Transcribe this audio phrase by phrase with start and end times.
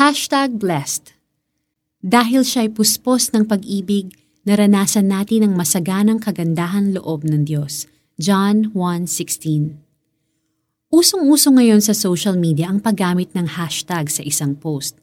[0.00, 1.12] Hashtag blessed.
[2.00, 4.08] Dahil siya'y puspos ng pag-ibig,
[4.48, 7.84] naranasan natin ang masaganang kagandahan loob ng Diyos.
[8.16, 9.76] John 1.16
[10.88, 14.96] Usong-uso ngayon sa social media ang paggamit ng hashtag sa isang post.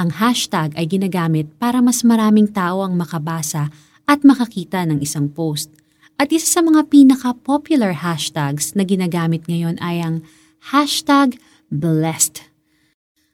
[0.00, 3.68] Ang hashtag ay ginagamit para mas maraming tao ang makabasa
[4.08, 5.68] at makakita ng isang post.
[6.16, 10.24] At isa sa mga pinaka-popular hashtags na ginagamit ngayon ay ang
[10.72, 11.36] hashtag
[11.68, 12.49] blessed.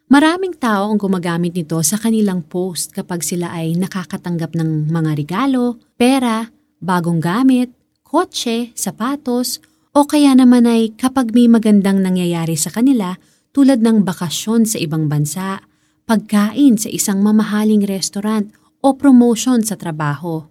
[0.07, 5.83] Maraming tao ang gumagamit nito sa kanilang post kapag sila ay nakakatanggap ng mga regalo,
[5.99, 6.47] pera,
[6.79, 7.75] bagong gamit,
[8.07, 9.59] kotse, sapatos,
[9.91, 13.19] o kaya naman ay kapag may magandang nangyayari sa kanila
[13.51, 15.59] tulad ng bakasyon sa ibang bansa,
[16.07, 18.55] pagkain sa isang mamahaling restaurant
[18.87, 20.47] o promotion sa trabaho.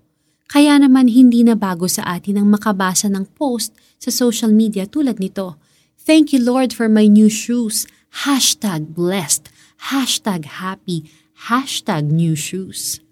[0.52, 3.72] Kaya naman hindi na bago sa atin ang makabasa ng post
[4.04, 5.56] sa social media tulad nito.
[5.96, 7.88] Thank you Lord for my new shoes
[8.24, 9.52] hashtag blessed,
[9.92, 11.12] hashtag happy,
[11.52, 13.04] hashtag new shoes.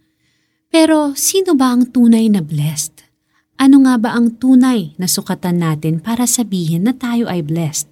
[0.72, 3.04] Pero sino ba ang tunay na blessed?
[3.60, 7.86] Ano nga ba ang tunay na sukatan natin para sabihin na tayo ay blessed?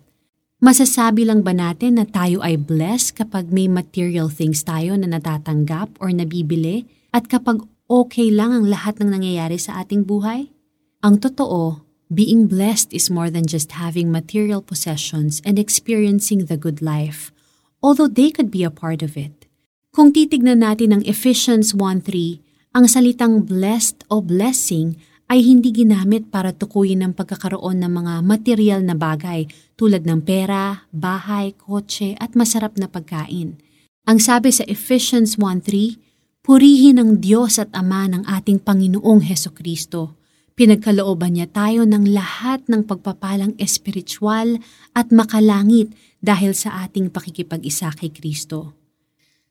[0.62, 5.98] Masasabi lang ba natin na tayo ay blessed kapag may material things tayo na natatanggap
[5.98, 10.54] or nabibili at kapag okay lang ang lahat ng nangyayari sa ating buhay?
[11.02, 16.84] Ang totoo, Being blessed is more than just having material possessions and experiencing the good
[16.84, 17.32] life,
[17.80, 19.48] although they could be a part of it.
[19.96, 22.44] Kung titignan natin ang Ephesians 1.3,
[22.76, 25.00] ang salitang blessed o blessing
[25.32, 29.48] ay hindi ginamit para tukuyin ang pagkakaroon ng mga material na bagay
[29.80, 33.56] tulad ng pera, bahay, kotse at masarap na pagkain.
[34.04, 40.20] Ang sabi sa Ephesians 1.3, Purihin ang Diyos at Ama ng ating Panginoong Heso Kristo
[40.62, 44.62] Pinagkalooban niya tayo ng lahat ng pagpapalang espiritual
[44.94, 45.90] at makalangit
[46.22, 48.78] dahil sa ating pakikipag-isa kay Kristo.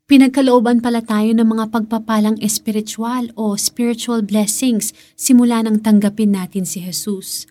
[0.07, 6.79] Pinagkalooban pala tayo ng mga pagpapalang espiritual o spiritual blessings simula nang tanggapin natin si
[6.79, 7.51] Jesus.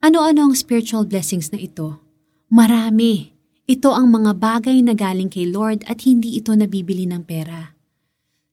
[0.00, 2.00] Ano-ano ang spiritual blessings na ito?
[2.48, 3.36] Marami.
[3.68, 7.76] Ito ang mga bagay na galing kay Lord at hindi ito nabibili ng pera.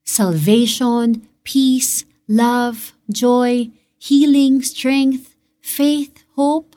[0.03, 6.73] Salvation, peace, love, joy, healing, strength, faith, hope,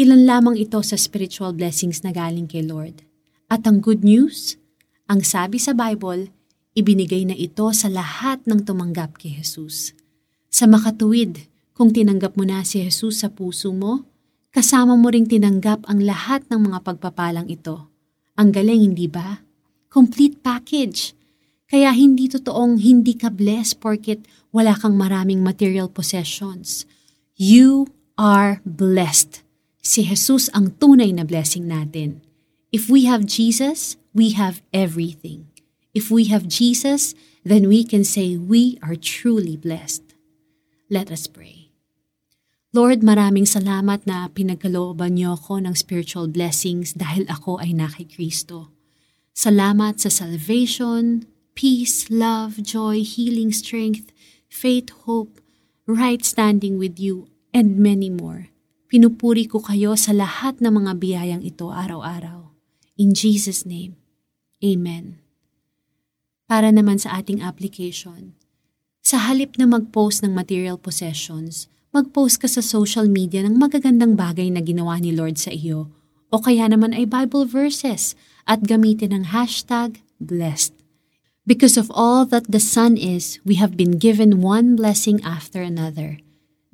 [0.00, 3.04] ilan lamang ito sa spiritual blessings na galing kay Lord.
[3.52, 4.56] At ang good news,
[5.12, 6.32] ang sabi sa Bible,
[6.72, 9.92] ibinigay na ito sa lahat ng tumanggap kay Jesus.
[10.48, 14.08] Sa makatuwid, kung tinanggap mo na si Jesus sa puso mo,
[14.48, 17.92] kasama mo ring tinanggap ang lahat ng mga pagpapalang ito.
[18.40, 19.44] Ang galing, hindi ba?
[19.92, 21.12] Complete package.
[21.68, 24.24] Kaya hindi totoong hindi ka blessed porket
[24.56, 26.88] wala kang maraming material possessions.
[27.36, 29.44] You are blessed.
[29.84, 32.24] Si Jesus ang tunay na blessing natin.
[32.72, 35.48] If we have Jesus, we have everything.
[35.92, 37.12] If we have Jesus,
[37.44, 40.16] then we can say we are truly blessed.
[40.88, 41.68] Let us pray.
[42.72, 48.04] Lord, maraming salamat na pinagkalooban niyo ako ng spiritual blessings dahil ako ay na kay
[48.04, 48.72] Kristo.
[49.32, 51.24] Salamat sa salvation,
[51.58, 54.14] peace, love, joy, healing, strength,
[54.46, 55.42] faith, hope,
[55.90, 58.54] right standing with you, and many more.
[58.86, 62.54] Pinupuri ko kayo sa lahat ng mga biyayang ito araw-araw.
[62.94, 63.98] In Jesus' name,
[64.62, 65.18] Amen.
[66.46, 68.38] Para naman sa ating application,
[69.02, 74.46] sa halip na mag-post ng material possessions, mag-post ka sa social media ng magagandang bagay
[74.46, 75.90] na ginawa ni Lord sa iyo
[76.30, 78.14] o kaya naman ay Bible verses
[78.46, 80.77] at gamitin ang hashtag blessed.
[81.48, 86.20] Because of all that the Son is, we have been given one blessing after another.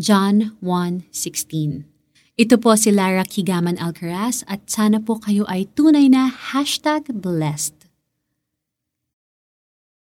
[0.03, 1.87] John 1.16
[2.35, 7.84] Ito po si Lara Kigaman Alcaraz at sana po kayo ay tunay na hashtag blessed.